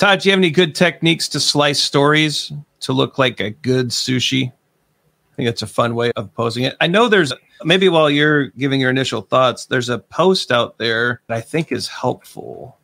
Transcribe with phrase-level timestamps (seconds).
[0.00, 2.50] Todd, do you have any good techniques to slice stories
[2.80, 4.50] to look like a good sushi?
[4.50, 6.74] I think that's a fun way of posing it.
[6.80, 7.34] I know there's
[7.64, 11.70] maybe while you're giving your initial thoughts, there's a post out there that I think
[11.70, 12.78] is helpful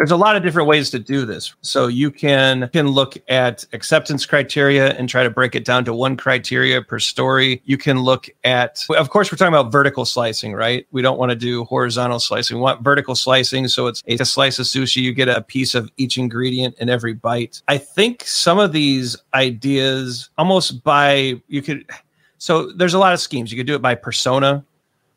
[0.00, 1.54] there's a lot of different ways to do this.
[1.60, 5.92] So you can can look at acceptance criteria and try to break it down to
[5.92, 7.60] one criteria per story.
[7.66, 10.86] You can look at of course we're talking about vertical slicing, right?
[10.90, 12.56] We don't want to do horizontal slicing.
[12.56, 15.90] We want vertical slicing so it's a slice of sushi you get a piece of
[15.98, 17.60] each ingredient in every bite.
[17.68, 21.84] I think some of these ideas almost by you could
[22.38, 23.52] so there's a lot of schemes.
[23.52, 24.64] You could do it by persona,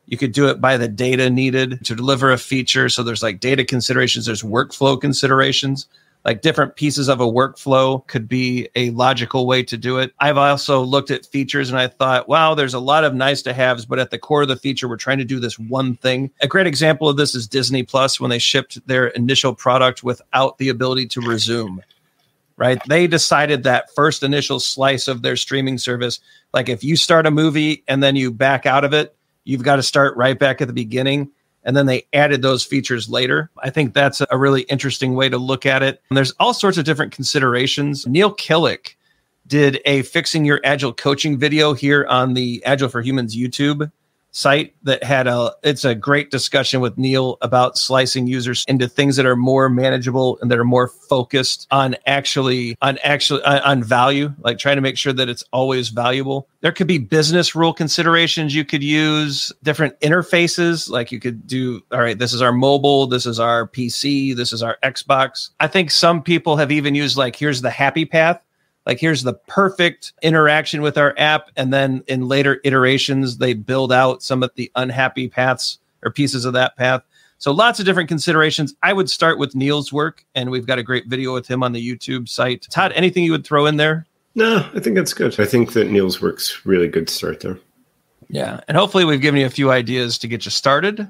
[0.06, 2.90] you could do it by the data needed to deliver a feature.
[2.90, 5.88] So there's like data considerations, there's workflow considerations.
[6.26, 10.14] Like different pieces of a workflow could be a logical way to do it.
[10.20, 13.52] I've also looked at features and I thought, wow, there's a lot of nice to
[13.52, 16.32] haves, but at the core of the feature, we're trying to do this one thing.
[16.40, 20.58] A great example of this is Disney Plus when they shipped their initial product without
[20.60, 21.82] the ability to resume
[22.56, 22.80] right?
[22.88, 26.20] They decided that first initial slice of their streaming service,
[26.54, 29.78] like if you start a movie and then you back out of it, you've got
[29.78, 31.32] to start right back at the beginning.
[31.66, 33.50] And then they added those features later.
[33.58, 36.02] I think that's a really interesting way to look at it.
[36.10, 38.06] And there's all sorts of different considerations.
[38.06, 38.96] Neil Killick
[39.48, 43.92] did a fixing your agile coaching video here on the Agile for Humans YouTube
[44.34, 49.16] site that had a it's a great discussion with Neil about slicing users into things
[49.16, 53.84] that are more manageable and that are more focused on actually on actually on, on
[53.84, 56.50] value like trying to make sure that it's always valuable.
[56.62, 61.82] There could be business rule considerations you could use different interfaces like you could do
[61.92, 65.52] all right this is our mobile this is our pc this is our xbox.
[65.60, 68.42] I think some people have even used like here's the happy path
[68.86, 73.92] like here's the perfect interaction with our app and then in later iterations they build
[73.92, 77.02] out some of the unhappy paths or pieces of that path.
[77.38, 78.74] So lots of different considerations.
[78.84, 81.72] I would start with neil's work and we've got a great video with him on
[81.72, 82.68] the youtube site.
[82.70, 84.06] Todd anything you would throw in there?
[84.36, 85.40] No i think that's good.
[85.40, 87.60] I think that neil's work's really good to start there.
[88.30, 91.10] Yeah and hopefully we've given you a few ideas to get you started.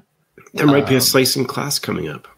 [0.52, 2.28] There might um, be a um, slicing class coming up.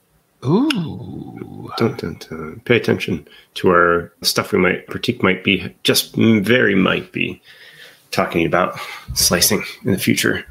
[0.44, 1.45] Ooh.
[1.77, 2.62] Dun, dun, uh, dun.
[2.65, 7.41] Pay attention to our stuff we might, critique might be, just very might be
[8.10, 8.78] talking about
[9.15, 10.44] slicing in the future.